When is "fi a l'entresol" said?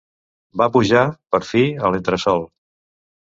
1.49-2.41